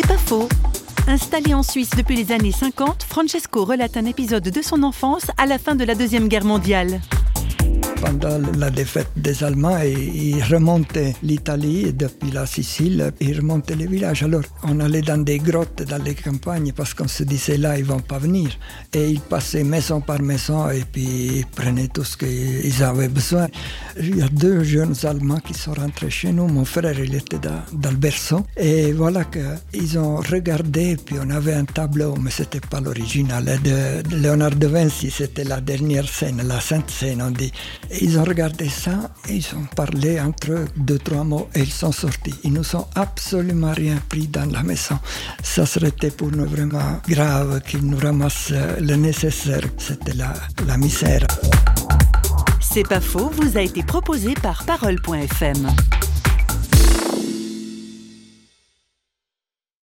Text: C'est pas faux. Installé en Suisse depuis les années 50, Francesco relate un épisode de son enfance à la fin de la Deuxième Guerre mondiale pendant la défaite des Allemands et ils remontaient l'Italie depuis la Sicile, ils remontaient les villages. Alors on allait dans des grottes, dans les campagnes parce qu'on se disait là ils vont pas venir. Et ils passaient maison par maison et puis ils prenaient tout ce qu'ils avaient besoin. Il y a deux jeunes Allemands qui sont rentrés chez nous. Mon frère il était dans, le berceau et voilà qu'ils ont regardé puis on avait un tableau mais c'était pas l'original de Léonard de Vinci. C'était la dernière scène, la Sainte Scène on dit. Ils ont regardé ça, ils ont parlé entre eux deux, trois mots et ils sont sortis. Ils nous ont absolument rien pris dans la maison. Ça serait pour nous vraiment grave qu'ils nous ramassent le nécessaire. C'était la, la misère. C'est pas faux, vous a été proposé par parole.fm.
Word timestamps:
C'est 0.00 0.06
pas 0.06 0.16
faux. 0.16 0.48
Installé 1.08 1.54
en 1.54 1.64
Suisse 1.64 1.90
depuis 1.90 2.14
les 2.14 2.30
années 2.30 2.52
50, 2.52 3.02
Francesco 3.02 3.64
relate 3.64 3.96
un 3.96 4.04
épisode 4.04 4.44
de 4.44 4.62
son 4.62 4.84
enfance 4.84 5.26
à 5.36 5.44
la 5.44 5.58
fin 5.58 5.74
de 5.74 5.82
la 5.82 5.96
Deuxième 5.96 6.28
Guerre 6.28 6.44
mondiale 6.44 7.00
pendant 8.00 8.38
la 8.56 8.70
défaite 8.70 9.08
des 9.16 9.42
Allemands 9.44 9.78
et 9.82 9.92
ils 9.92 10.42
remontaient 10.42 11.14
l'Italie 11.22 11.92
depuis 11.92 12.30
la 12.30 12.46
Sicile, 12.46 13.12
ils 13.20 13.36
remontaient 13.36 13.74
les 13.74 13.86
villages. 13.86 14.22
Alors 14.22 14.42
on 14.62 14.80
allait 14.80 15.02
dans 15.02 15.18
des 15.18 15.38
grottes, 15.38 15.82
dans 15.82 16.02
les 16.02 16.14
campagnes 16.14 16.72
parce 16.72 16.94
qu'on 16.94 17.08
se 17.08 17.22
disait 17.24 17.56
là 17.56 17.78
ils 17.78 17.84
vont 17.84 18.00
pas 18.00 18.18
venir. 18.18 18.50
Et 18.92 19.10
ils 19.10 19.20
passaient 19.20 19.64
maison 19.64 20.00
par 20.00 20.20
maison 20.20 20.70
et 20.70 20.84
puis 20.90 21.38
ils 21.38 21.46
prenaient 21.46 21.88
tout 21.88 22.04
ce 22.04 22.16
qu'ils 22.16 22.82
avaient 22.82 23.08
besoin. 23.08 23.48
Il 23.98 24.18
y 24.18 24.22
a 24.22 24.28
deux 24.28 24.62
jeunes 24.64 24.94
Allemands 25.04 25.40
qui 25.40 25.54
sont 25.54 25.72
rentrés 25.74 26.10
chez 26.10 26.32
nous. 26.32 26.46
Mon 26.46 26.64
frère 26.64 26.98
il 26.98 27.14
était 27.14 27.38
dans, 27.38 27.90
le 27.90 27.96
berceau 27.96 28.44
et 28.56 28.92
voilà 28.92 29.24
qu'ils 29.24 29.98
ont 29.98 30.16
regardé 30.16 30.96
puis 30.96 31.16
on 31.22 31.30
avait 31.30 31.54
un 31.54 31.64
tableau 31.64 32.14
mais 32.16 32.30
c'était 32.30 32.60
pas 32.60 32.80
l'original 32.80 33.44
de 33.62 34.16
Léonard 34.16 34.56
de 34.56 34.66
Vinci. 34.66 35.10
C'était 35.10 35.44
la 35.44 35.60
dernière 35.60 36.08
scène, 36.08 36.42
la 36.46 36.60
Sainte 36.60 36.90
Scène 36.90 37.22
on 37.22 37.30
dit. 37.30 37.52
Ils 38.00 38.18
ont 38.18 38.24
regardé 38.24 38.68
ça, 38.68 39.10
ils 39.28 39.46
ont 39.56 39.64
parlé 39.74 40.20
entre 40.20 40.52
eux 40.52 40.68
deux, 40.76 40.98
trois 40.98 41.24
mots 41.24 41.48
et 41.54 41.60
ils 41.60 41.72
sont 41.72 41.92
sortis. 41.92 42.34
Ils 42.44 42.52
nous 42.52 42.76
ont 42.76 42.86
absolument 42.94 43.72
rien 43.72 43.96
pris 44.08 44.28
dans 44.28 44.50
la 44.50 44.62
maison. 44.62 44.98
Ça 45.42 45.64
serait 45.66 45.90
pour 45.90 46.30
nous 46.30 46.46
vraiment 46.46 47.00
grave 47.08 47.60
qu'ils 47.62 47.84
nous 47.84 47.98
ramassent 47.98 48.52
le 48.80 48.94
nécessaire. 48.96 49.62
C'était 49.78 50.14
la, 50.14 50.34
la 50.66 50.76
misère. 50.76 51.26
C'est 52.60 52.86
pas 52.86 53.00
faux, 53.00 53.30
vous 53.34 53.56
a 53.56 53.62
été 53.62 53.82
proposé 53.82 54.34
par 54.34 54.64
parole.fm. 54.64 55.68